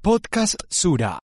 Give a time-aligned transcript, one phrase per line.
[0.00, 1.18] Podcast Sura.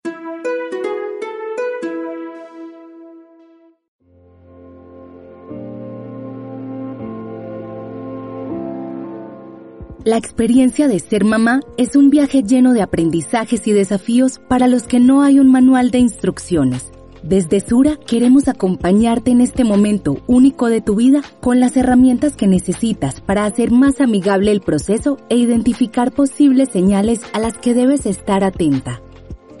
[10.05, 14.83] La experiencia de ser mamá es un viaje lleno de aprendizajes y desafíos para los
[14.83, 16.91] que no hay un manual de instrucciones.
[17.23, 22.47] Desde Sura queremos acompañarte en este momento único de tu vida con las herramientas que
[22.47, 28.07] necesitas para hacer más amigable el proceso e identificar posibles señales a las que debes
[28.07, 29.01] estar atenta.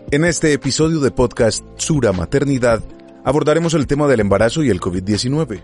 [0.09, 2.83] En este episodio de podcast Sura Maternidad
[3.23, 5.61] abordaremos el tema del embarazo y el COVID-19,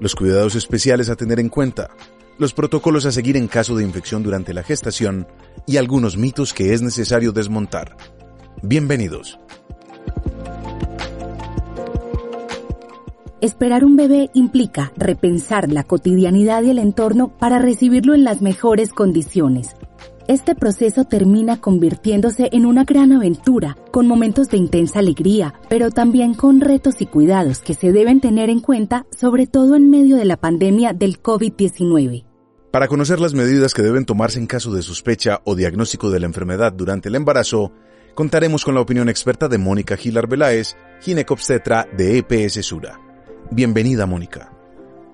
[0.00, 1.88] los cuidados especiales a tener en cuenta,
[2.36, 5.26] los protocolos a seguir en caso de infección durante la gestación
[5.66, 7.96] y algunos mitos que es necesario desmontar.
[8.62, 9.38] Bienvenidos.
[13.40, 18.92] Esperar un bebé implica repensar la cotidianidad y el entorno para recibirlo en las mejores
[18.92, 19.76] condiciones.
[20.26, 26.34] Este proceso termina convirtiéndose en una gran aventura, con momentos de intensa alegría, pero también
[26.34, 30.24] con retos y cuidados que se deben tener en cuenta, sobre todo en medio de
[30.24, 32.24] la pandemia del COVID-19.
[32.72, 36.26] Para conocer las medidas que deben tomarse en caso de sospecha o diagnóstico de la
[36.26, 37.70] enfermedad durante el embarazo,
[38.16, 43.07] contaremos con la opinión experta de Mónica Gilar Beláez, ginecobstetra de EPS Sura.
[43.50, 44.52] Bienvenida, Mónica.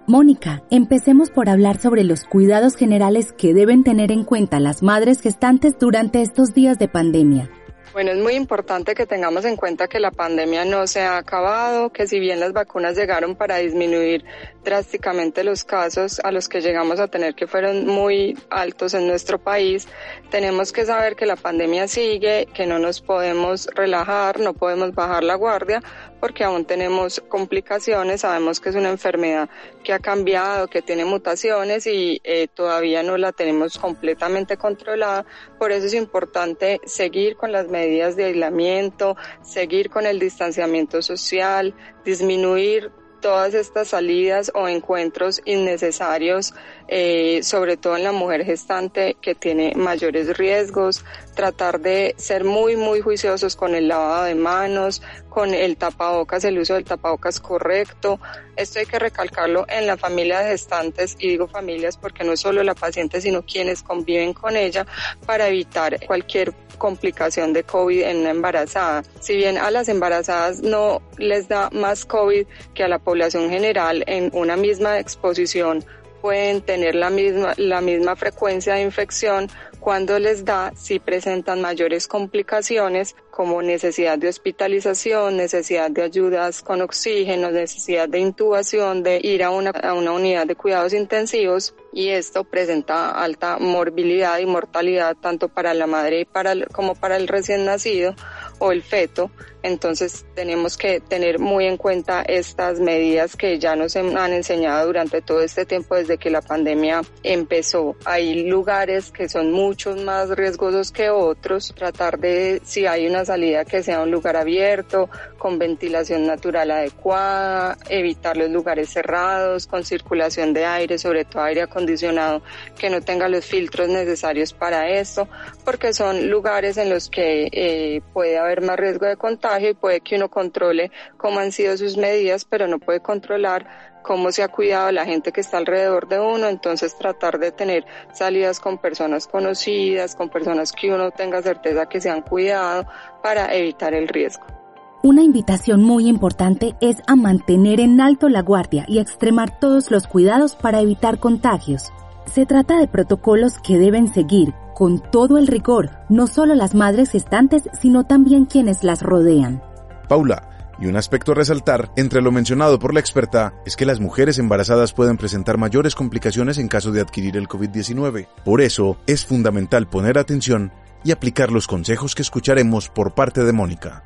[0.07, 5.21] Mónica, empecemos por hablar sobre los cuidados generales que deben tener en cuenta las madres
[5.21, 7.49] gestantes durante estos días de pandemia.
[7.95, 11.91] Bueno, es muy importante que tengamos en cuenta que la pandemia no se ha acabado,
[11.91, 14.25] que si bien las vacunas llegaron para disminuir
[14.65, 19.39] drásticamente los casos a los que llegamos a tener que fueron muy altos en nuestro
[19.39, 19.87] país,
[20.29, 25.23] tenemos que saber que la pandemia sigue, que no nos podemos relajar, no podemos bajar
[25.23, 25.81] la guardia,
[26.24, 29.51] porque aún tenemos complicaciones, sabemos que es una enfermedad
[29.83, 35.27] que ha cambiado, que tiene mutaciones y eh, todavía no la tenemos completamente controlada,
[35.58, 41.74] por eso es importante seguir con las medidas de aislamiento, seguir con el distanciamiento social,
[42.07, 42.90] disminuir
[43.20, 46.55] todas estas salidas o encuentros innecesarios,
[46.89, 52.77] eh, sobre todo en la mujer gestante que tiene mayores riesgos, tratar de ser muy,
[52.77, 58.20] muy juiciosos con el lavado de manos, con el tapabocas, el uso del tapabocas correcto.
[58.56, 62.62] Esto hay que recalcarlo en la familia de gestantes y digo familias porque no solo
[62.62, 64.86] la paciente, sino quienes conviven con ella
[65.27, 69.02] para evitar cualquier complicación de COVID en una embarazada.
[69.20, 74.05] Si bien a las embarazadas no les da más COVID que a la población general
[74.06, 75.84] en una misma exposición,
[76.24, 79.46] pueden tener la misma, la misma frecuencia de infección,
[79.79, 86.80] cuando les da, si presentan mayores complicaciones como necesidad de hospitalización, necesidad de ayudas con
[86.80, 92.08] oxígeno, necesidad de intubación, de ir a una, a una unidad de cuidados intensivos y
[92.08, 96.27] esto presenta alta morbilidad y mortalidad tanto para la madre
[96.73, 98.14] como para el recién nacido
[98.59, 99.31] o el feto.
[99.63, 105.23] Entonces tenemos que tener muy en cuenta estas medidas que ya nos han enseñado durante
[105.23, 107.97] todo este tiempo desde que la pandemia empezó.
[108.05, 111.75] Hay lugares que son muchos más riesgosos que otros.
[111.75, 115.09] Tratar de, si hay una salida, que sea un lugar abierto,
[115.45, 121.61] con ventilación natural adecuada, evitar los lugares cerrados, con circulación de aire, sobre todo aire
[121.61, 122.41] acondicionado,
[122.79, 125.29] que no tenga los filtros necesarios para esto,
[125.63, 130.00] porque son lugares en los que eh, puede haber más riesgo de contagio y puede
[130.00, 134.49] que uno controle cómo han sido sus medidas, pero no puede controlar cómo se ha
[134.49, 137.85] cuidado la gente que está alrededor de uno, entonces tratar de tener
[138.15, 142.87] salidas con personas conocidas, con personas que uno tenga certeza que se han cuidado
[143.23, 144.63] para evitar el riesgo.
[145.04, 150.06] Una invitación muy importante es a mantener en alto la guardia y extremar todos los
[150.06, 151.92] cuidados para evitar contagios.
[152.24, 157.10] Se trata de protocolos que deben seguir con todo el rigor, no solo las madres
[157.10, 159.62] gestantes, sino también quienes las rodean.
[160.08, 160.48] Paula,
[160.80, 164.38] y un aspecto a resaltar entre lo mencionado por la experta es que las mujeres
[164.38, 168.26] embarazadas pueden presentar mayores complicaciones en caso de adquirir el COVID-19.
[168.42, 170.72] Por eso es fundamental poner atención
[171.04, 174.02] y aplicar los consejos que escucharemos por parte de Mónica.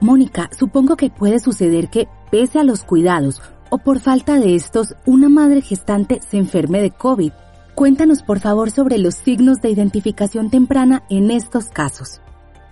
[0.00, 3.40] Mónica, supongo que puede suceder que, pese a los cuidados
[3.70, 7.32] o por falta de estos, una madre gestante se enferme de COVID.
[7.74, 12.20] Cuéntanos por favor sobre los signos de identificación temprana en estos casos.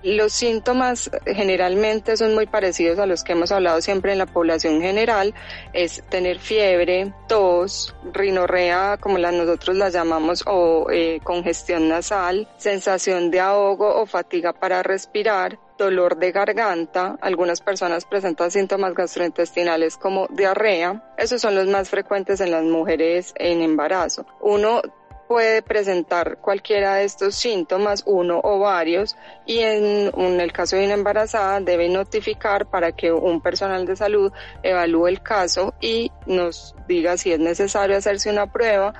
[0.04, 4.82] Los síntomas generalmente son muy parecidos a los que hemos hablado siempre en la población
[4.82, 5.32] general,
[5.72, 13.30] es tener fiebre, tos, rinorrea, como las nosotros las llamamos, o eh, congestión nasal, sensación
[13.30, 20.26] de ahogo o fatiga para respirar, dolor de garganta, algunas personas presentan síntomas gastrointestinales como
[20.28, 24.26] diarrea, esos son los más frecuentes en las mujeres en embarazo.
[24.42, 24.82] Uno
[25.28, 29.16] puede presentar cualquiera de estos síntomas, uno o varios,
[29.46, 34.32] y en, el caso de una embarazada debe notificar para que un personal de salud
[34.62, 38.94] evalúe el caso y nos diga si es necesario hacerse una prueba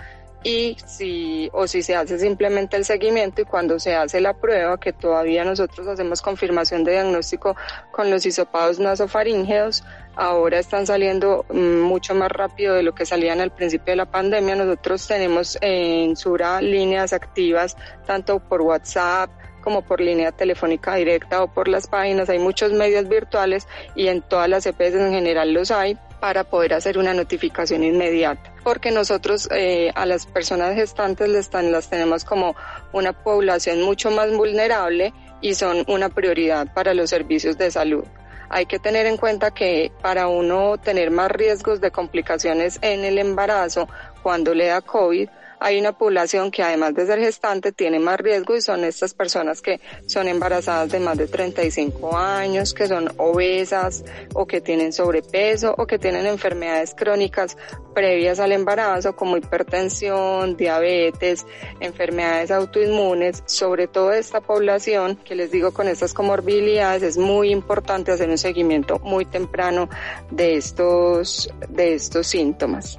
[0.45, 4.79] y si o si se hace simplemente el seguimiento y cuando se hace la prueba
[4.79, 7.57] que todavía nosotros hacemos confirmación de diagnóstico
[7.91, 9.83] con los hisopados nasofaríngeos
[10.17, 14.11] ahora están saliendo mm, mucho más rápido de lo que salían al principio de la
[14.11, 14.55] pandemia.
[14.55, 17.77] Nosotros tenemos en Sura líneas activas
[18.07, 19.31] tanto por WhatsApp
[19.65, 22.29] como por línea telefónica directa o por las páginas.
[22.29, 23.67] Hay muchos medios virtuales
[23.97, 28.53] y en todas las EPS en general los hay para poder hacer una notificación inmediata.
[28.63, 32.55] Porque nosotros eh, a las personas gestantes las tenemos como
[32.93, 38.05] una población mucho más vulnerable y son una prioridad para los servicios de salud.
[38.51, 43.19] Hay que tener en cuenta que para uno tener más riesgos de complicaciones en el
[43.19, 43.89] embarazo
[44.23, 45.29] cuando le da COVID,
[45.61, 49.61] hay una población que además de ser gestante tiene más riesgo y son estas personas
[49.61, 54.05] que son embarazadas de más de 35 años, que son obesas
[54.35, 57.57] o que tienen sobrepeso o que tienen enfermedades crónicas
[57.95, 61.47] previas al embarazo como hipertensión, diabetes,
[61.81, 68.13] enfermedades autoinmunes, sobre todo esta población que les digo con estas comorbilidades es muy importante
[68.13, 69.89] hacer un seguimiento muy temprano
[70.31, 72.99] de estos de estos síntomas.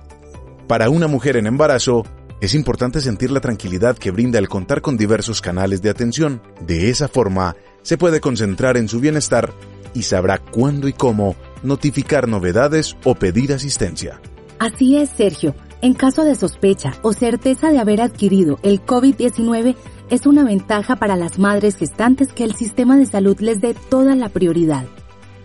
[0.68, 2.04] Para una mujer en embarazo,
[2.42, 6.42] es importante sentir la tranquilidad que brinda el contar con diversos canales de atención.
[6.62, 9.54] De esa forma, se puede concentrar en su bienestar
[9.94, 14.20] y sabrá cuándo y cómo notificar novedades o pedir asistencia.
[14.60, 15.56] Así es, Sergio.
[15.82, 19.76] En caso de sospecha o certeza de haber adquirido el COVID-19,
[20.10, 24.16] es una ventaja para las madres gestantes que el sistema de salud les dé toda
[24.16, 24.86] la prioridad.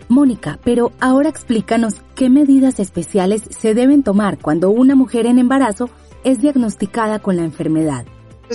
[0.09, 5.89] Mónica, pero ahora explícanos qué medidas especiales se deben tomar cuando una mujer en embarazo
[6.25, 8.05] es diagnosticada con la enfermedad.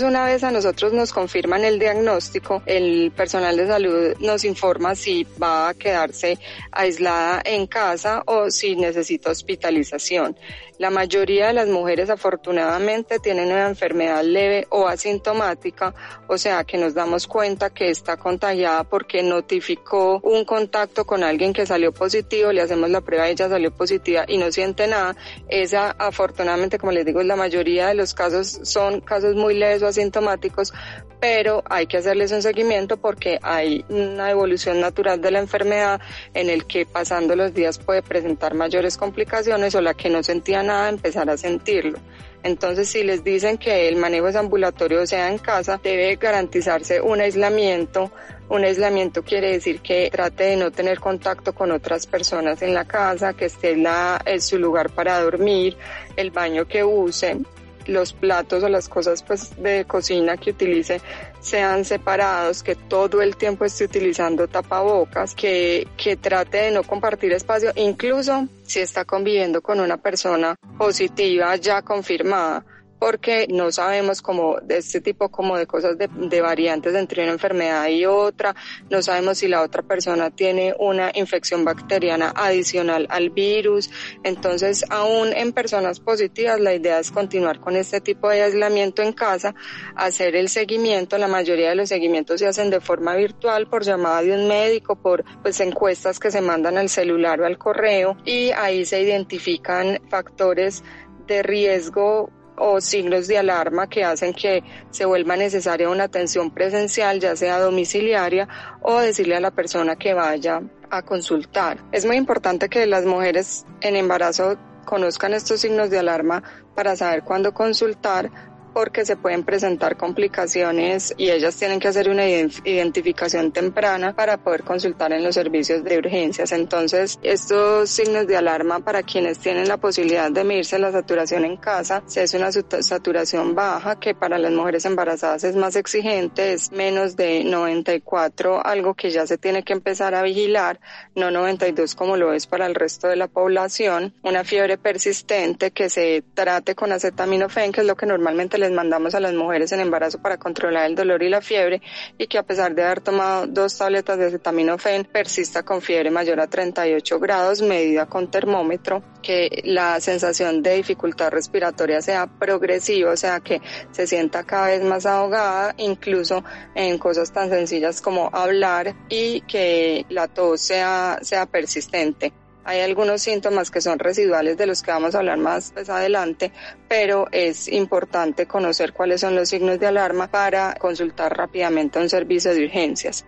[0.03, 5.25] Una vez a nosotros nos confirman el diagnóstico, el personal de salud nos informa si
[5.42, 6.38] va a quedarse
[6.69, 10.36] aislada en casa o si necesita hospitalización.
[10.77, 15.95] La mayoría de las mujeres afortunadamente tienen una enfermedad leve o asintomática,
[16.27, 21.53] o sea que nos damos cuenta que está contagiada porque notificó un contacto con alguien
[21.53, 25.15] que salió positivo, le hacemos la prueba, ella salió positiva y no siente nada.
[25.47, 29.90] Esa afortunadamente, como les digo, la mayoría de los casos son casos muy leves o
[29.90, 30.74] asintomáticos,
[31.20, 36.02] pero hay que hacerles un seguimiento porque hay una evolución natural de la enfermedad
[36.34, 40.68] en el que pasando los días puede presentar mayores complicaciones o la que no sentían
[40.68, 42.00] nada empezar a sentirlo.
[42.46, 47.20] Entonces, si les dicen que el manejo es ambulatorio, sea en casa, debe garantizarse un
[47.20, 48.12] aislamiento.
[48.50, 52.86] Un aislamiento quiere decir que trate de no tener contacto con otras personas en la
[52.86, 55.76] casa, que esté en, la, en su lugar para dormir,
[56.16, 57.38] el baño que use,
[57.88, 61.02] los platos o las cosas pues de cocina que utilice
[61.40, 67.33] sean separados, que todo el tiempo esté utilizando tapabocas, que, que trate de no compartir
[67.33, 72.66] espacio, incluso si está conviviendo con una persona positiva ya confirmada
[72.99, 77.33] porque no sabemos como de este tipo como de cosas de, de, variantes entre una
[77.33, 78.56] enfermedad y otra,
[78.90, 83.90] no sabemos si la otra persona tiene una infección bacteriana adicional al virus,
[84.23, 89.14] entonces aún en personas positivas la idea es continuar con este tipo de aislamiento en
[89.14, 89.56] casa,
[89.95, 94.21] hacer el seguimiento, la mayoría de los seguimientos se hacen de forma virtual por llamada
[94.21, 98.52] de un médico, por pues encuestas que se mandan al celular o al correo y
[98.52, 100.83] ahí se identifican factores
[101.28, 107.19] de riesgo o signos de alarma que hacen que se vuelva necesaria una atención presencial,
[107.19, 108.47] ya sea domiciliaria
[108.81, 111.78] o decirle a la persona que vaya a consultar.
[111.92, 116.44] Es muy importante que las mujeres en embarazo conozcan estos signos de alarma
[116.76, 118.30] para saber cuándo consultar
[118.76, 124.64] porque se pueden presentar complicaciones y ellas tienen que hacer una identificación temprana para poder
[124.64, 126.52] consultar en los servicios de urgencias.
[126.52, 131.56] Entonces, estos signos de alarma para quienes tienen la posibilidad de medirse la saturación en
[131.56, 136.74] casa, si es una saturación baja, que para las mujeres embarazadas es más exigente, es
[136.74, 140.82] menos de 94, algo que ya se tiene que empezar a vigilar,
[141.16, 145.90] no 92 como lo es para el resto de la población, una fiebre persistente que
[145.90, 149.80] se trate con acetaminofén, que es lo que normalmente les mandamos a las mujeres en
[149.80, 151.81] embarazo para controlar el dolor y la fiebre
[152.18, 156.40] y que a pesar de haber tomado dos tabletas de acetaminofén persista con fiebre mayor
[156.40, 163.18] a 38 grados medida con termómetro, que la sensación de dificultad respiratoria sea progresiva, o
[163.18, 166.44] sea que se sienta cada vez más ahogada, incluso
[166.74, 172.34] en cosas tan sencillas como hablar y que la tos sea, sea persistente.
[172.66, 176.52] Hay algunos síntomas que son residuales de los que vamos a hablar más, adelante,
[176.90, 182.10] pero es importante conocer cuáles son los signos de alarma para consultar rápidamente a un
[182.10, 183.24] servicio de urgencias.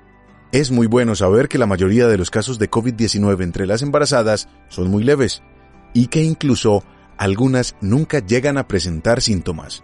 [0.52, 4.50] Es muy bueno saber que la mayoría de los casos de COVID-19 entre las embarazadas
[4.70, 5.44] son muy leves
[5.94, 6.84] y que incluso
[7.18, 9.84] algunas nunca llegan a presentar síntomas.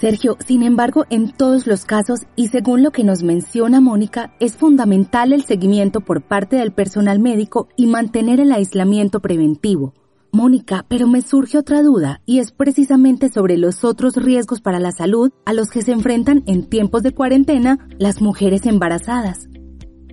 [0.00, 4.56] Sergio, sin embargo, en todos los casos y según lo que nos menciona Mónica, es
[4.56, 9.92] fundamental el seguimiento por parte del personal médico y mantener el aislamiento preventivo.
[10.32, 14.92] Mónica, pero me surge otra duda y es precisamente sobre los otros riesgos para la
[14.92, 19.49] salud a los que se enfrentan en tiempos de cuarentena las mujeres embarazadas.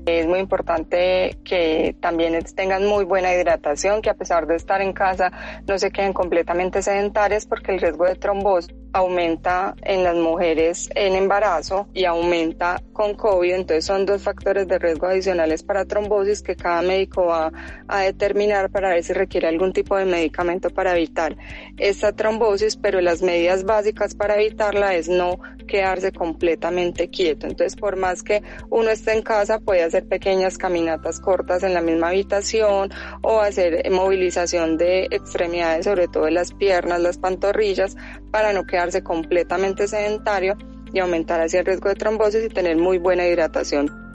[0.07, 4.93] Es muy importante que también tengan muy buena hidratación, que a pesar de estar en
[4.93, 5.33] casa
[5.67, 11.15] no se queden completamente sedentarias porque el riesgo de trombosis aumenta en las mujeres en
[11.15, 13.53] embarazo y aumenta con COVID.
[13.53, 17.51] Entonces son dos factores de riesgo adicionales para trombosis que cada médico va
[17.87, 21.37] a determinar para ver si requiere algún tipo de medicamento para evitar
[21.77, 25.37] esta trombosis, pero las medidas básicas para evitarla es no
[25.67, 27.45] quedarse completamente quieto.
[27.45, 31.81] Entonces por más que uno esté en casa puede hacer pequeñas caminatas cortas en la
[31.81, 32.89] misma habitación
[33.21, 37.95] o hacer movilización de extremidades, sobre todo las piernas, las pantorrillas,
[38.31, 40.57] para no quedar completamente sedentario
[40.93, 44.06] y aumentar así el riesgo de trombosis y tener muy buena hidratación.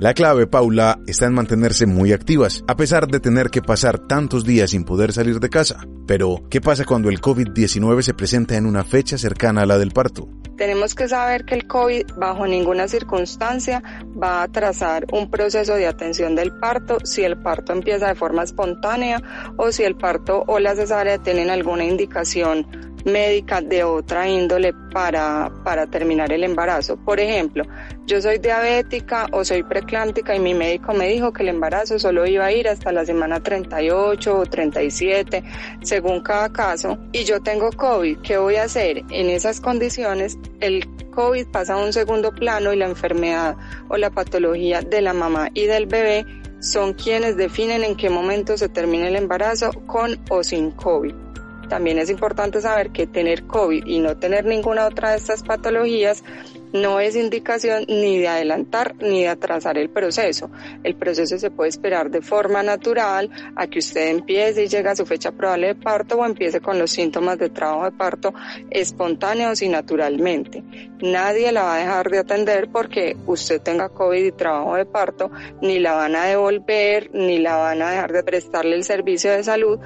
[0.00, 4.46] La clave, Paula, está en mantenerse muy activas, a pesar de tener que pasar tantos
[4.46, 5.84] días sin poder salir de casa.
[6.06, 9.90] Pero, ¿qué pasa cuando el COVID-19 se presenta en una fecha cercana a la del
[9.90, 10.26] parto?
[10.56, 13.82] Tenemos que saber que el COVID bajo ninguna circunstancia
[14.22, 18.42] va a trazar un proceso de atención del parto si el parto empieza de forma
[18.42, 19.22] espontánea
[19.58, 25.50] o si el parto o la cesárea tienen alguna indicación médica de otra índole para,
[25.64, 26.96] para terminar el embarazo.
[26.96, 27.64] Por ejemplo,
[28.06, 32.26] yo soy diabética o soy preclántica y mi médico me dijo que el embarazo solo
[32.26, 35.44] iba a ir hasta la semana 38 o 37,
[35.82, 38.18] según cada caso, y yo tengo COVID.
[38.18, 39.04] ¿Qué voy a hacer?
[39.10, 43.56] En esas condiciones, el COVID pasa a un segundo plano y la enfermedad
[43.88, 46.24] o la patología de la mamá y del bebé
[46.60, 51.29] son quienes definen en qué momento se termina el embarazo con o sin COVID.
[51.70, 56.24] También es importante saber que tener COVID y no tener ninguna otra de estas patologías
[56.72, 60.50] no es indicación ni de adelantar ni de atrasar el proceso.
[60.82, 64.96] El proceso se puede esperar de forma natural a que usted empiece y llegue a
[64.96, 68.34] su fecha probable de parto o empiece con los síntomas de trabajo de parto
[68.70, 70.64] espontáneos y naturalmente.
[71.00, 75.30] Nadie la va a dejar de atender porque usted tenga COVID y trabajo de parto,
[75.62, 79.44] ni la van a devolver, ni la van a dejar de prestarle el servicio de
[79.44, 79.78] salud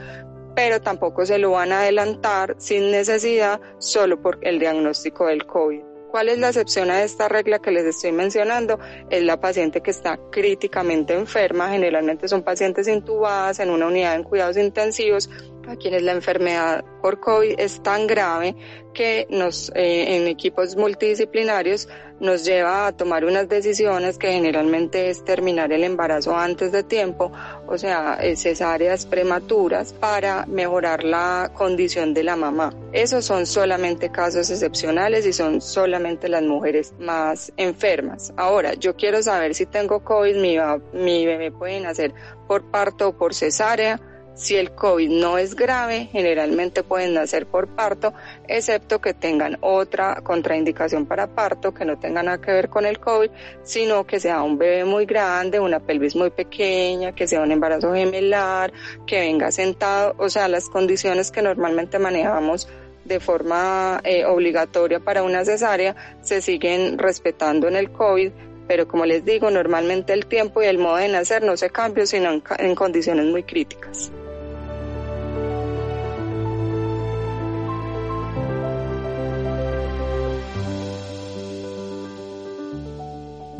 [0.54, 5.82] pero tampoco se lo van a adelantar sin necesidad solo por el diagnóstico del COVID.
[6.10, 8.78] ¿Cuál es la excepción a esta regla que les estoy mencionando?
[9.10, 14.22] Es la paciente que está críticamente enferma, generalmente son pacientes intubadas en una unidad en
[14.22, 15.28] cuidados intensivos
[15.68, 18.54] a quienes la enfermedad por COVID es tan grave
[18.94, 21.88] que nos, eh, en equipos multidisciplinarios
[22.20, 27.32] nos lleva a tomar unas decisiones que generalmente es terminar el embarazo antes de tiempo,
[27.66, 32.72] o sea, cesáreas prematuras para mejorar la condición de la mamá.
[32.92, 38.32] Esos son solamente casos excepcionales y son solamente las mujeres más enfermas.
[38.36, 40.56] Ahora, yo quiero saber si tengo COVID, mi,
[40.92, 42.14] mi bebé puede nacer
[42.46, 44.00] por parto o por cesárea
[44.34, 48.12] si el COVID no es grave, generalmente pueden nacer por parto,
[48.48, 52.98] excepto que tengan otra contraindicación para parto que no tenga nada que ver con el
[52.98, 53.30] COVID,
[53.62, 57.94] sino que sea un bebé muy grande, una pelvis muy pequeña, que sea un embarazo
[57.94, 58.72] gemelar,
[59.06, 62.68] que venga sentado, o sea, las condiciones que normalmente manejamos
[63.04, 68.32] de forma eh, obligatoria para una cesárea se siguen respetando en el COVID,
[68.66, 72.06] pero como les digo, normalmente el tiempo y el modo de nacer no se cambia,
[72.06, 74.10] sino en condiciones muy críticas.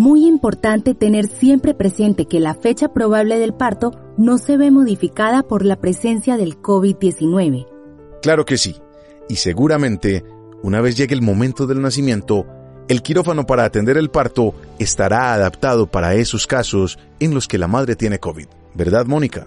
[0.05, 5.43] Muy importante tener siempre presente que la fecha probable del parto no se ve modificada
[5.43, 7.67] por la presencia del COVID-19.
[8.21, 8.77] Claro que sí,
[9.31, 10.23] y seguramente,
[10.63, 12.45] una vez llegue el momento del nacimiento,
[12.87, 17.67] el quirófano para atender el parto estará adaptado para esos casos en los que la
[17.67, 18.49] madre tiene COVID.
[18.75, 19.47] ¿Verdad, Mónica?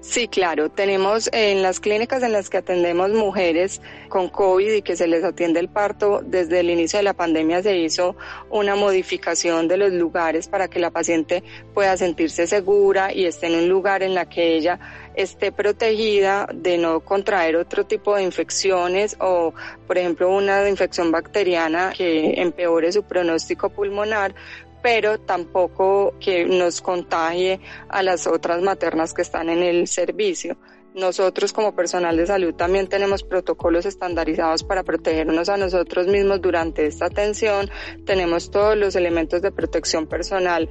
[0.00, 0.70] Sí, claro.
[0.70, 5.22] Tenemos en las clínicas en las que atendemos mujeres con COVID y que se les
[5.22, 8.16] atiende el parto, desde el inicio de la pandemia se hizo
[8.48, 13.56] una modificación de los lugares para que la paciente pueda sentirse segura y esté en
[13.56, 14.80] un lugar en la que ella
[15.14, 19.52] esté protegida de no contraer otro tipo de infecciones o,
[19.86, 24.34] por ejemplo, una infección bacteriana que empeore su pronóstico pulmonar
[24.82, 30.56] pero tampoco que nos contagie a las otras maternas que están en el servicio.
[30.94, 36.86] Nosotros como personal de salud también tenemos protocolos estandarizados para protegernos a nosotros mismos durante
[36.86, 37.70] esta atención.
[38.04, 40.68] Tenemos todos los elementos de protección personal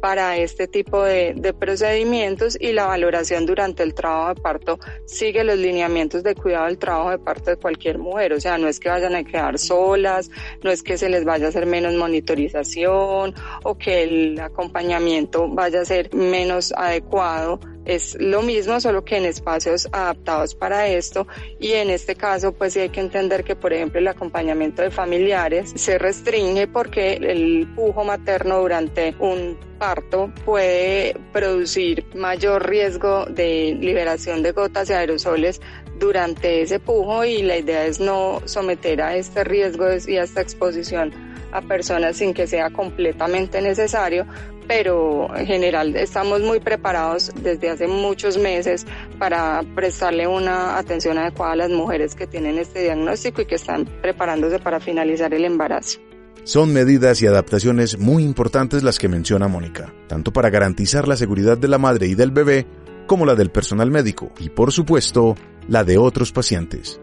[0.00, 5.56] para este tipo de, procedimientos y la valoración durante el trabajo de parto sigue los
[5.58, 8.32] lineamientos de cuidado del trabajo de parto de cualquier mujer.
[8.32, 10.30] O sea, no es que vayan a quedar solas,
[10.62, 15.80] no es que se les vaya a hacer menos monitorización o que el acompañamiento vaya
[15.80, 21.26] a ser menos adecuado es lo mismo, solo que en espacios adaptados para esto.
[21.58, 24.90] Y en este caso pues sí hay que entender que por ejemplo el acompañamiento de
[24.90, 33.76] familiares se restringe porque el pujo materno durante un parto puede producir mayor riesgo de
[33.80, 35.60] liberación de gotas y aerosoles
[35.98, 37.24] durante ese pujo.
[37.24, 41.25] Y la idea es no someter a este riesgo y a esta exposición
[41.56, 44.26] a personas sin que sea completamente necesario,
[44.66, 48.86] pero en general estamos muy preparados desde hace muchos meses
[49.18, 53.84] para prestarle una atención adecuada a las mujeres que tienen este diagnóstico y que están
[54.02, 56.00] preparándose para finalizar el embarazo.
[56.44, 61.58] Son medidas y adaptaciones muy importantes las que menciona Mónica, tanto para garantizar la seguridad
[61.58, 62.66] de la madre y del bebé,
[63.06, 65.34] como la del personal médico y, por supuesto,
[65.68, 67.00] la de otros pacientes.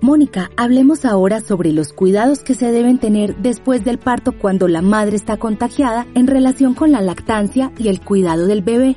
[0.00, 4.82] Mónica, hablemos ahora sobre los cuidados que se deben tener después del parto cuando la
[4.82, 8.96] madre está contagiada en relación con la lactancia y el cuidado del bebé.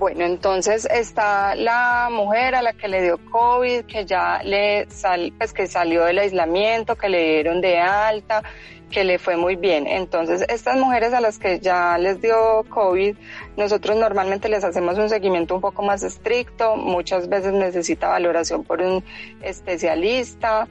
[0.00, 5.30] Bueno, entonces está la mujer a la que le dio COVID, que ya le sal,
[5.36, 8.42] pues que salió del aislamiento, que le dieron de alta,
[8.90, 9.86] que le fue muy bien.
[9.86, 13.14] Entonces, estas mujeres a las que ya les dio COVID,
[13.58, 18.80] nosotros normalmente les hacemos un seguimiento un poco más estricto, muchas veces necesita valoración por
[18.80, 19.04] un
[19.42, 20.66] especialista,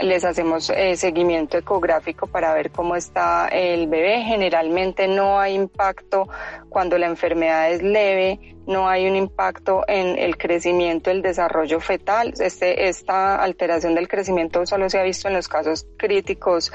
[0.00, 4.22] les hacemos eh, seguimiento ecográfico para ver cómo está el bebé.
[4.22, 6.28] Generalmente no hay impacto
[6.68, 12.34] cuando la enfermedad es leve, no hay un impacto en el crecimiento, el desarrollo fetal.
[12.38, 16.72] Este, esta alteración del crecimiento solo se ha visto en los casos críticos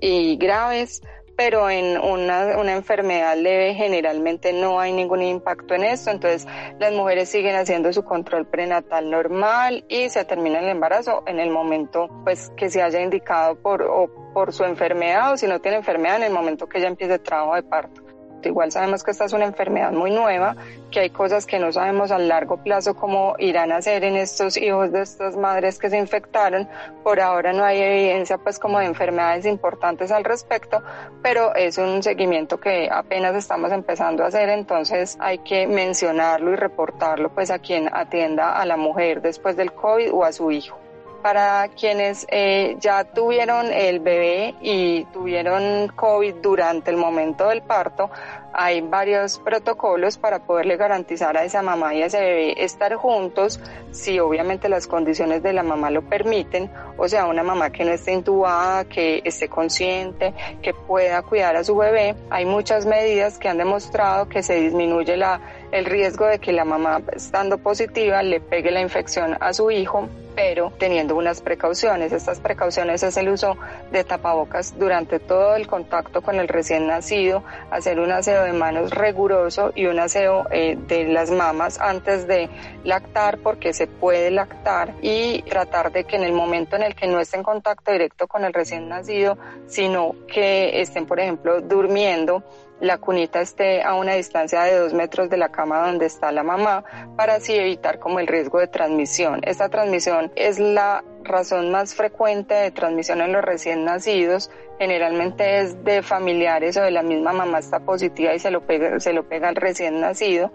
[0.00, 1.02] y graves
[1.44, 6.46] pero en una, una, enfermedad leve generalmente no hay ningún impacto en esto, entonces
[6.78, 11.50] las mujeres siguen haciendo su control prenatal normal y se termina el embarazo en el
[11.50, 15.78] momento pues que se haya indicado por, o por su enfermedad o si no tiene
[15.78, 18.11] enfermedad en el momento que ella empiece el trabajo de parto.
[18.48, 20.56] Igual sabemos que esta es una enfermedad muy nueva,
[20.90, 24.56] que hay cosas que no sabemos a largo plazo cómo irán a ser en estos
[24.56, 26.68] hijos de estas madres que se infectaron.
[27.02, 30.82] Por ahora no hay evidencia pues como de enfermedades importantes al respecto,
[31.22, 36.56] pero es un seguimiento que apenas estamos empezando a hacer, entonces hay que mencionarlo y
[36.56, 40.81] reportarlo pues a quien atienda a la mujer después del COVID o a su hijo
[41.22, 48.10] para quienes eh, ya tuvieron el bebé y tuvieron COVID durante el momento del parto,
[48.52, 53.60] hay varios protocolos para poderle garantizar a esa mamá y a ese bebé estar juntos,
[53.92, 57.92] si obviamente las condiciones de la mamá lo permiten, o sea, una mamá que no
[57.92, 62.14] esté intubada, que esté consciente, que pueda cuidar a su bebé.
[62.28, 66.64] Hay muchas medidas que han demostrado que se disminuye la, el riesgo de que la
[66.64, 72.12] mamá estando positiva le pegue la infección a su hijo pero teniendo unas precauciones.
[72.12, 73.56] Estas precauciones es el uso
[73.90, 78.90] de tapabocas durante todo el contacto con el recién nacido, hacer un aseo de manos
[78.90, 82.48] riguroso y un aseo eh, de las mamas antes de
[82.84, 87.06] lactar porque se puede lactar y tratar de que en el momento en el que
[87.06, 92.42] no esté en contacto directo con el recién nacido, sino que estén, por ejemplo, durmiendo,
[92.82, 96.42] la cunita esté a una distancia de dos metros de la cama donde está la
[96.42, 96.84] mamá
[97.16, 99.40] para así evitar como el riesgo de transmisión.
[99.44, 104.50] Esta transmisión es la razón más frecuente de transmisión en los recién nacidos.
[104.80, 108.98] Generalmente es de familiares o de la misma mamá está positiva y se lo pega,
[108.98, 110.50] se lo pega al recién nacido.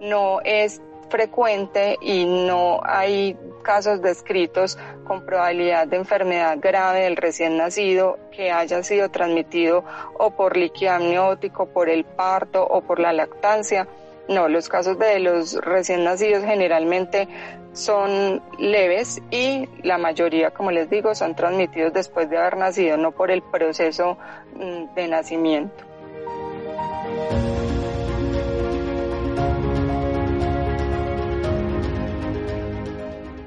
[0.00, 7.56] No es frecuente y no hay casos descritos con probabilidad de enfermedad grave del recién
[7.56, 9.84] nacido que haya sido transmitido
[10.18, 13.86] o por líquido amniótico, por el parto o por la lactancia.
[14.28, 17.28] No, los casos de los recién nacidos generalmente
[17.72, 23.12] son leves y la mayoría, como les digo, son transmitidos después de haber nacido, no
[23.12, 24.18] por el proceso
[24.54, 25.84] mm, de nacimiento.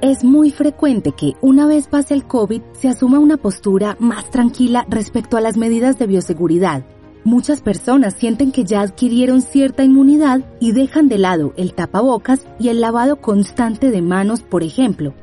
[0.06, 4.86] Es muy frecuente que una vez pase el COVID se asuma una postura más tranquila
[4.88, 6.84] respecto a las medidas de bioseguridad.
[7.24, 12.70] Muchas personas sienten que ya adquirieron cierta inmunidad y dejan de lado el tapabocas y
[12.70, 15.15] el lavado constante de manos, por ejemplo.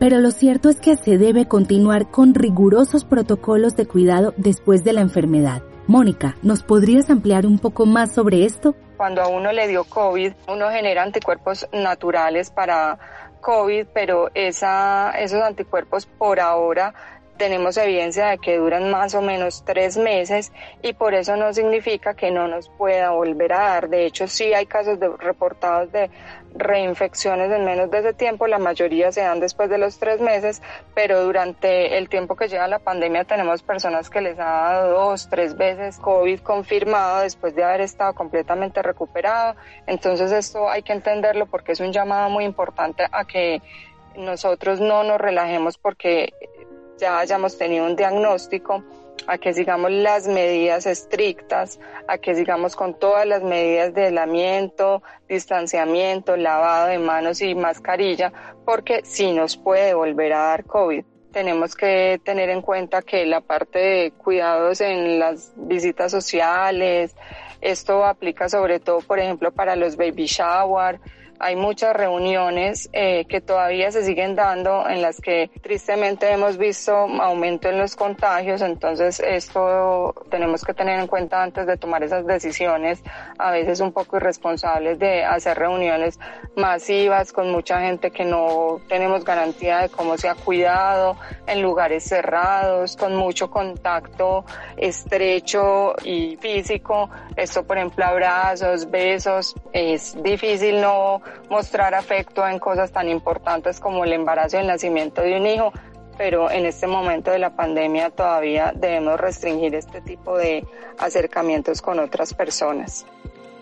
[0.00, 4.92] Pero lo cierto es que se debe continuar con rigurosos protocolos de cuidado después de
[4.92, 5.62] la enfermedad.
[5.86, 8.74] Mónica, ¿nos podrías ampliar un poco más sobre esto?
[8.96, 12.98] Cuando a uno le dio COVID, uno genera anticuerpos naturales para
[13.40, 16.94] COVID, pero esa, esos anticuerpos por ahora
[17.36, 22.14] tenemos evidencia de que duran más o menos tres meses y por eso no significa
[22.14, 23.88] que no nos pueda volver a dar.
[23.88, 26.10] De hecho, sí hay casos de, reportados de
[26.58, 30.62] reinfecciones en menos de ese tiempo, la mayoría se dan después de los tres meses,
[30.94, 35.28] pero durante el tiempo que lleva la pandemia tenemos personas que les ha dado dos,
[35.28, 39.56] tres veces COVID confirmado después de haber estado completamente recuperado.
[39.86, 43.60] Entonces esto hay que entenderlo porque es un llamado muy importante a que
[44.16, 46.32] nosotros no nos relajemos porque
[46.98, 48.82] ya hayamos tenido un diagnóstico,
[49.26, 55.02] a que sigamos las medidas estrictas, a que sigamos con todas las medidas de aislamiento,
[55.28, 58.32] distanciamiento, lavado de manos y mascarilla,
[58.64, 61.04] porque si nos puede volver a dar COVID.
[61.32, 67.14] Tenemos que tener en cuenta que la parte de cuidados en las visitas sociales,
[67.60, 71.00] esto aplica sobre todo, por ejemplo, para los baby shower,
[71.38, 76.94] hay muchas reuniones eh, que todavía se siguen dando en las que tristemente hemos visto
[76.94, 82.26] aumento en los contagios, entonces esto tenemos que tener en cuenta antes de tomar esas
[82.26, 83.02] decisiones,
[83.38, 86.18] a veces un poco irresponsables de hacer reuniones
[86.56, 92.04] masivas con mucha gente que no tenemos garantía de cómo se ha cuidado, en lugares
[92.04, 94.44] cerrados, con mucho contacto
[94.76, 101.20] estrecho y físico, esto por ejemplo abrazos, besos, es difícil no
[101.50, 105.72] mostrar afecto en cosas tan importantes como el embarazo y el nacimiento de un hijo,
[106.16, 110.66] pero en este momento de la pandemia todavía debemos restringir este tipo de
[110.98, 113.04] acercamientos con otras personas.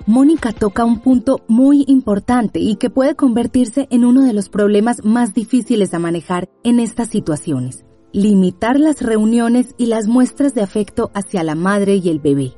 [0.06, 5.02] Mónica toca un punto muy importante y que puede convertirse en uno de los problemas
[5.02, 7.86] más difíciles a manejar en estas situaciones.
[8.12, 12.52] Limitar las reuniones y las muestras de afecto hacia la madre y el bebé.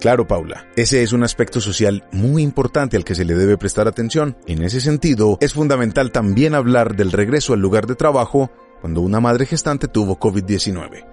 [0.00, 3.88] Claro, Paula, ese es un aspecto social muy importante al que se le debe prestar
[3.88, 4.36] atención.
[4.46, 9.20] En ese sentido, es fundamental también hablar del regreso al lugar de trabajo cuando una
[9.20, 11.06] madre gestante tuvo COVID-19.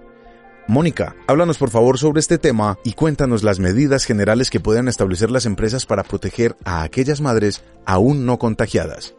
[0.67, 5.31] Mónica, háblanos por favor sobre este tema y cuéntanos las medidas generales que puedan establecer
[5.31, 9.15] las empresas para proteger a aquellas madres aún no contagiadas.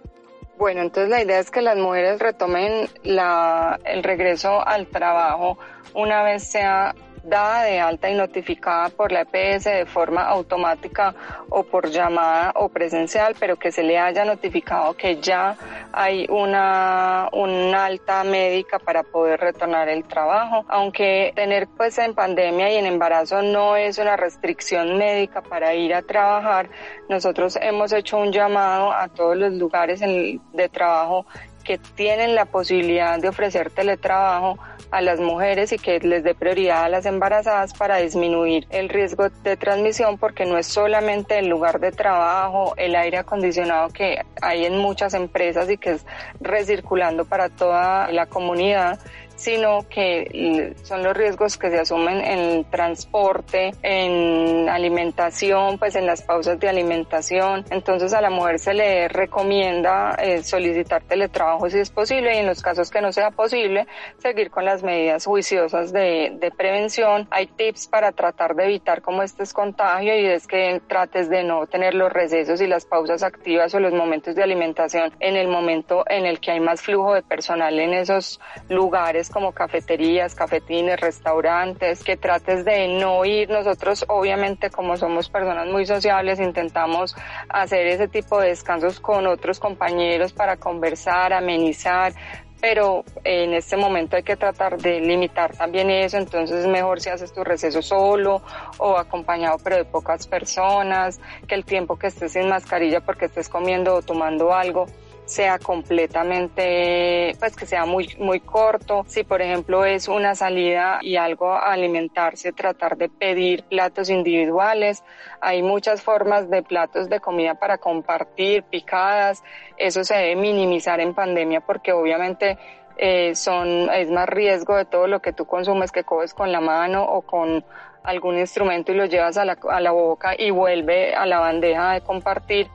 [0.59, 5.59] Bueno, entonces la idea es que las mujeres retomen el regreso al trabajo
[5.95, 11.15] una vez sea dada de alta y notificada por la EPS de forma automática
[11.49, 15.57] o por llamada o presencial, pero que se le haya notificado que ya
[15.93, 20.65] hay una, una alta médica para poder retornar el trabajo.
[20.69, 25.95] Aunque tener pues en pandemia y en embarazo no es una restricción médica para ir
[25.95, 26.69] a trabajar,
[27.09, 31.27] nosotros hemos hecho un llamado a todos los lugares de trabajo
[31.63, 34.59] que tienen la posibilidad de ofrecer teletrabajo
[34.91, 39.31] a las mujeres y que les dé prioridad a las embarazadas para disminuir el riesgo
[39.43, 44.67] de transmisión porque no es solamente el lugar de trabajo, el aire acondicionado que hay
[44.67, 46.07] en muchas empresas y que es
[46.41, 48.99] recirculando para toda la comunidad,
[49.43, 56.23] sino que son los riesgos que se asumen en transporte, en alimentación, pues en las
[56.23, 57.65] pausas de alimentación.
[57.71, 62.47] Entonces a la mujer se le recomienda eh, solicitar teletrabajo si es posible y en
[62.47, 67.27] los casos que no sea posible, seguir con las medidas juiciosas de, de prevención.
[67.33, 71.43] Hay tips para tratar de evitar como este es contagio y es que trates de
[71.43, 75.49] no tener los recesos y las pausas activas o los momentos de alimentación en el
[75.49, 81.01] momento en el que hay más flujo de personal en esos lugares como cafeterías, cafetines,
[81.01, 83.51] restaurantes, que trates de no ir.
[83.51, 87.17] Nosotros obviamente como somos personas muy sociables intentamos
[87.49, 92.13] hacer ese tipo de descansos con otros compañeros para conversar, amenizar,
[92.61, 97.11] pero en este momento hay que tratar de limitar también eso, entonces es mejor si
[97.11, 98.41] haces tu receso solo
[98.79, 103.49] o acompañado pero de pocas personas, que el tiempo que estés sin mascarilla porque estés
[103.49, 104.87] comiendo o tomando algo
[105.33, 109.05] sea completamente, pues que sea muy, muy corto.
[109.09, 115.03] Si por ejemplo es una salida y algo a alimentarse, tratar de pedir platos individuales.
[115.41, 119.43] Hay muchas formas de platos de comida para compartir, picadas.
[119.77, 122.59] Eso se debe minimizar en pandemia porque obviamente
[122.97, 126.61] eh, son, es más riesgo de todo lo que tú consumes que coges con la
[126.61, 127.65] mano o con
[128.03, 131.93] algún instrumento y lo llevas a la, a la boca y vuelve a la bandeja
[131.93, 132.69] de compartir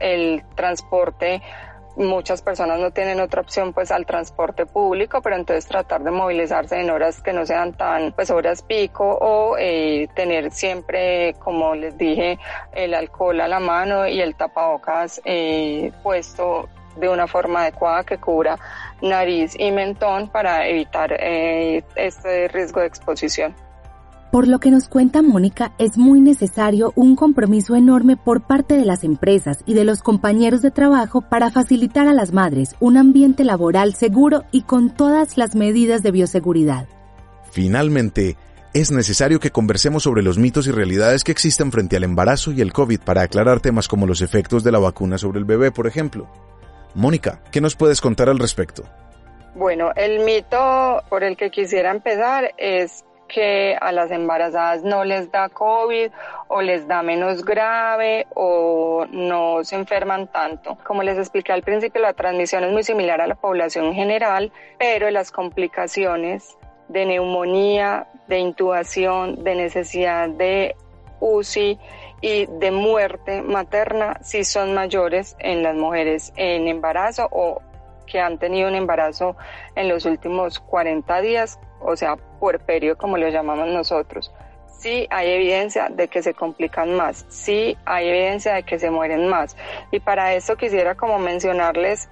[0.00, 1.42] el transporte
[1.98, 6.80] muchas personas no tienen otra opción pues al transporte público, pero entonces tratar de movilizarse
[6.80, 11.98] en horas que no sean tan pues horas pico o eh, tener siempre, como les
[11.98, 12.38] dije,
[12.72, 18.18] el alcohol a la mano y el tapabocas eh, puesto de una forma adecuada que
[18.18, 18.58] cubra
[19.02, 23.67] nariz y mentón para evitar eh, este riesgo de exposición.
[24.30, 28.84] Por lo que nos cuenta Mónica, es muy necesario un compromiso enorme por parte de
[28.84, 33.42] las empresas y de los compañeros de trabajo para facilitar a las madres un ambiente
[33.42, 36.86] laboral seguro y con todas las medidas de bioseguridad.
[37.50, 38.36] Finalmente,
[38.74, 42.60] es necesario que conversemos sobre los mitos y realidades que existen frente al embarazo y
[42.60, 45.86] el COVID para aclarar temas como los efectos de la vacuna sobre el bebé, por
[45.86, 46.28] ejemplo.
[46.94, 48.84] Mónica, ¿qué nos puedes contar al respecto?
[49.54, 55.30] Bueno, el mito por el que quisiera empezar es que a las embarazadas no les
[55.30, 56.10] da COVID
[56.48, 60.78] o les da menos grave o no se enferman tanto.
[60.84, 65.10] Como les expliqué al principio, la transmisión es muy similar a la población general, pero
[65.10, 66.56] las complicaciones
[66.88, 70.74] de neumonía, de intubación, de necesidad de
[71.20, 71.78] UCI
[72.20, 77.60] y de muerte materna sí son mayores en las mujeres en embarazo o
[78.06, 79.36] que han tenido un embarazo
[79.76, 84.32] en los últimos 40 días o sea, puerperio como lo llamamos nosotros.
[84.66, 89.28] Sí hay evidencia de que se complican más, sí hay evidencia de que se mueren
[89.28, 89.56] más.
[89.90, 92.08] Y para eso quisiera como mencionarles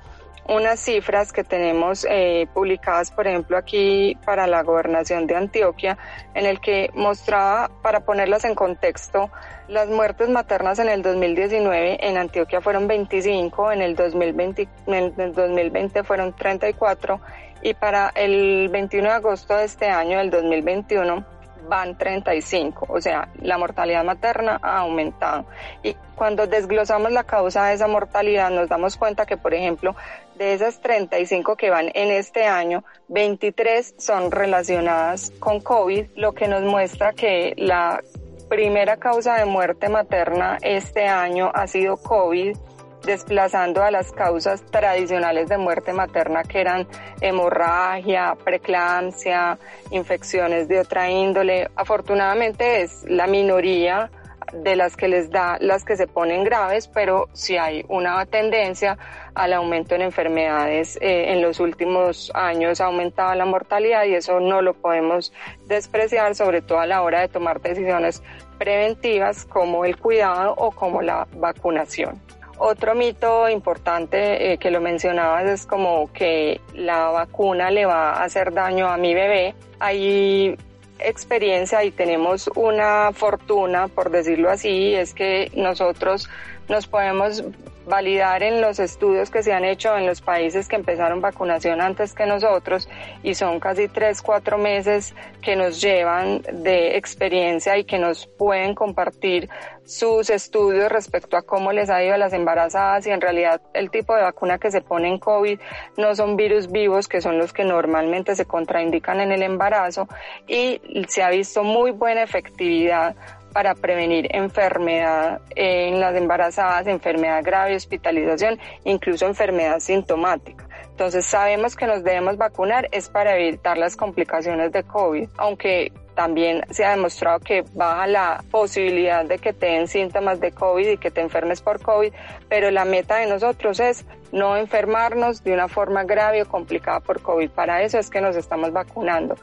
[0.48, 5.98] unas cifras que tenemos eh, publicadas, por ejemplo, aquí para la gobernación de Antioquia,
[6.34, 9.30] en el que mostraba, para ponerlas en contexto,
[9.68, 15.32] las muertes maternas en el 2019 en Antioquia fueron 25, en el 2020, en el
[15.32, 17.20] 2020 fueron 34
[17.62, 21.35] y para el 21 de agosto de este año, del 2021,
[21.68, 25.46] van 35, o sea, la mortalidad materna ha aumentado.
[25.82, 29.94] Y cuando desglosamos la causa de esa mortalidad, nos damos cuenta que, por ejemplo,
[30.36, 36.48] de esas 35 que van en este año, 23 son relacionadas con COVID, lo que
[36.48, 38.02] nos muestra que la
[38.48, 42.56] primera causa de muerte materna este año ha sido COVID
[43.04, 46.86] desplazando a las causas tradicionales de muerte materna que eran
[47.20, 49.58] hemorragia, preeclampsia,
[49.90, 51.70] infecciones de otra índole.
[51.76, 54.10] Afortunadamente es la minoría
[54.52, 58.98] de las que les da las que se ponen graves, pero sí hay una tendencia
[59.34, 60.96] al aumento en enfermedades.
[61.00, 65.32] Eh, en los últimos años ha aumentado la mortalidad y eso no lo podemos
[65.66, 68.22] despreciar, sobre todo a la hora de tomar decisiones
[68.58, 72.25] preventivas como el cuidado o como la vacunación.
[72.58, 78.24] Otro mito importante eh, que lo mencionabas es como que la vacuna le va a
[78.24, 79.54] hacer daño a mi bebé.
[79.78, 80.56] Hay
[80.98, 86.30] experiencia y tenemos una fortuna, por decirlo así, es que nosotros
[86.68, 87.44] nos podemos
[87.86, 92.14] validar en los estudios que se han hecho en los países que empezaron vacunación antes
[92.14, 92.88] que nosotros
[93.22, 98.74] y son casi tres, cuatro meses que nos llevan de experiencia y que nos pueden
[98.74, 99.48] compartir
[99.84, 103.90] sus estudios respecto a cómo les ha ido a las embarazadas y en realidad el
[103.90, 105.60] tipo de vacuna que se pone en COVID
[105.96, 110.08] no son virus vivos que son los que normalmente se contraindican en el embarazo
[110.48, 113.14] y se ha visto muy buena efectividad
[113.56, 120.65] para prevenir enfermedad en las embarazadas, enfermedad grave, hospitalización, incluso enfermedad sintomática.
[120.96, 126.64] Entonces sabemos que nos debemos vacunar es para evitar las complicaciones de COVID, aunque también
[126.70, 130.96] se ha demostrado que baja la posibilidad de que te den síntomas de COVID y
[130.96, 132.14] que te enfermes por COVID,
[132.48, 137.20] pero la meta de nosotros es no enfermarnos de una forma grave o complicada por
[137.20, 137.50] COVID.
[137.50, 139.36] Para eso es que nos estamos vacunando.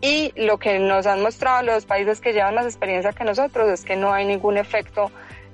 [0.00, 3.84] Y lo que nos han mostrado los países que llevan más experiencia que nosotros es
[3.84, 5.10] que no hay ningún efecto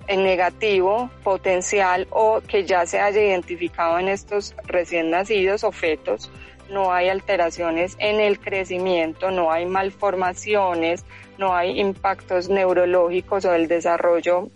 [0.08, 6.30] negativo potencial o que ya se haya identificado en estos recién nacidos o fetos.
[6.70, 11.04] No hay alteraciones en el crecimiento, no hay malformaciones,
[11.38, 14.48] no hay impactos neurológicos o del desarrollo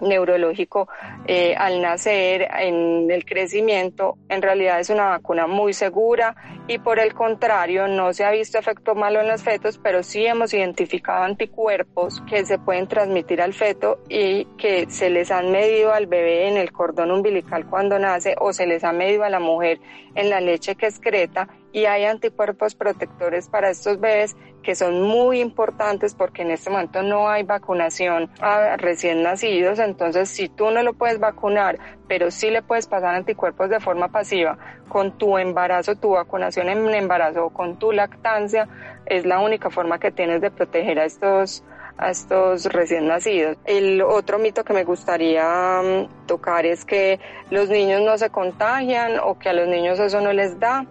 [0.00, 0.88] neurológico
[1.26, 6.36] eh, al nacer, en el crecimiento, en realidad es una vacuna muy segura
[6.68, 10.26] y por el contrario no se ha visto efecto malo en los fetos, pero sí
[10.26, 15.92] hemos identificado anticuerpos que se pueden transmitir al feto y que se les han medido
[15.92, 19.38] al bebé en el cordón umbilical cuando nace o se les ha medido a la
[19.38, 19.80] mujer
[20.14, 21.48] en la leche que excreta.
[21.72, 24.34] Y hay anticuerpos protectores para estos bebés
[24.66, 30.28] que son muy importantes porque en este momento no hay vacunación a recién nacidos, entonces
[30.28, 34.58] si tú no lo puedes vacunar, pero sí le puedes pasar anticuerpos de forma pasiva
[34.88, 38.68] con tu embarazo, tu vacunación en embarazo o con tu lactancia,
[39.06, 41.62] es la única forma que tienes de proteger a estos
[41.98, 43.56] a estos recién nacidos.
[43.64, 47.18] El otro mito que me gustaría mm, tocar es que
[47.50, 50.84] los niños no se contagian o que a los niños eso no les da.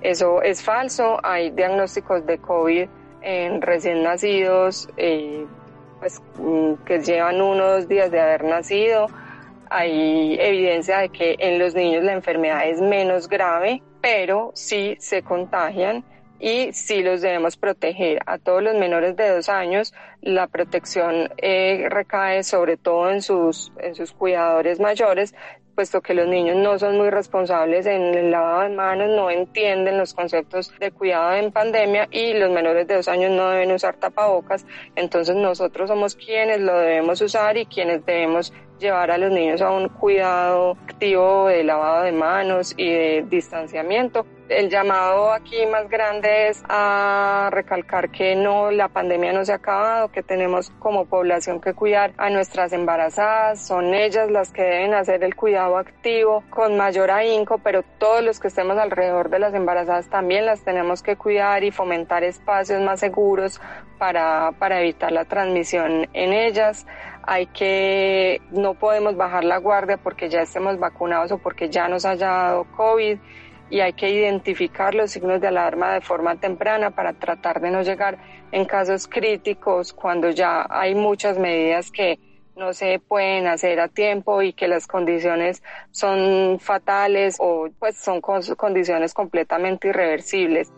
[0.00, 1.18] Eso es falso.
[1.22, 2.88] Hay diagnósticos de COVID
[3.22, 5.46] en recién nacidos eh,
[5.98, 9.06] pues, mm, que llevan unos días de haber nacido.
[9.70, 15.22] Hay evidencia de que en los niños la enfermedad es menos grave, pero sí se
[15.22, 16.04] contagian
[16.42, 18.18] y sí los debemos proteger.
[18.26, 23.72] A todos los menores de dos años, la protección eh, recae sobre todo en sus,
[23.78, 25.34] en sus cuidadores mayores,
[25.76, 29.98] puesto que los niños no son muy responsables en el lavado de manos, no entienden
[29.98, 33.96] los conceptos de cuidado en pandemia y los menores de dos años no deben usar
[33.96, 34.66] tapabocas.
[34.96, 39.70] Entonces nosotros somos quienes lo debemos usar y quienes debemos llevar a los niños a
[39.70, 44.26] un cuidado activo de lavado de manos y de distanciamiento.
[44.48, 49.56] El llamado aquí más grande es a recalcar que no, la pandemia no se ha
[49.56, 54.92] acabado, que tenemos como población que cuidar a nuestras embarazadas, son ellas las que deben
[54.92, 59.54] hacer el cuidado activo con mayor ahínco, pero todos los que estemos alrededor de las
[59.54, 63.58] embarazadas también las tenemos que cuidar y fomentar espacios más seguros
[63.98, 66.86] para, para evitar la transmisión en ellas
[67.24, 72.04] hay que, no podemos bajar la guardia porque ya estemos vacunados o porque ya nos
[72.04, 73.18] haya dado COVID
[73.70, 77.82] y hay que identificar los signos de alarma de forma temprana para tratar de no
[77.82, 78.18] llegar
[78.50, 82.18] en casos críticos cuando ya hay muchas medidas que
[82.54, 88.20] no se pueden hacer a tiempo y que las condiciones son fatales o pues son
[88.20, 90.70] condiciones completamente irreversibles.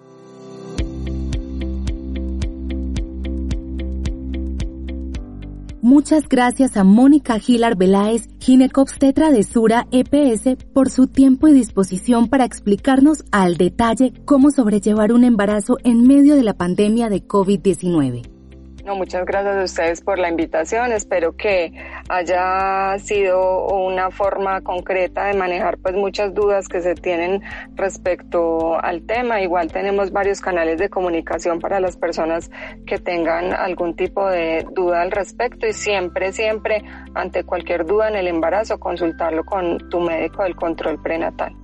[5.84, 12.28] Muchas gracias a Mónica Gilar Beláez, ginecobstetra de Sura EPS, por su tiempo y disposición
[12.28, 18.33] para explicarnos al detalle cómo sobrellevar un embarazo en medio de la pandemia de COVID-19.
[18.84, 20.92] No, muchas gracias a ustedes por la invitación.
[20.92, 21.72] Espero que
[22.10, 27.40] haya sido una forma concreta de manejar pues muchas dudas que se tienen
[27.76, 29.40] respecto al tema.
[29.40, 32.50] Igual tenemos varios canales de comunicación para las personas
[32.86, 38.16] que tengan algún tipo de duda al respecto y siempre, siempre ante cualquier duda en
[38.16, 41.56] el embarazo consultarlo con tu médico del control prenatal.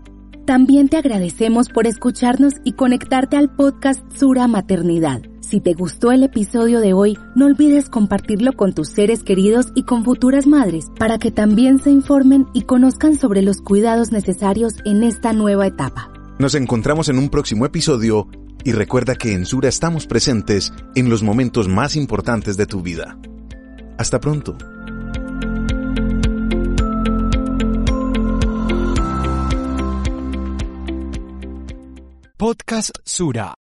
[0.47, 5.30] También te agradecemos por escucharnos y conectarte al podcast Sura Maternidad.
[5.51, 9.83] Si te gustó el episodio de hoy, no olvides compartirlo con tus seres queridos y
[9.83, 15.03] con futuras madres para que también se informen y conozcan sobre los cuidados necesarios en
[15.03, 16.13] esta nueva etapa.
[16.39, 18.29] Nos encontramos en un próximo episodio
[18.63, 23.19] y recuerda que en Sura estamos presentes en los momentos más importantes de tu vida.
[23.99, 24.57] Hasta pronto.
[32.37, 33.57] Podcast Sura.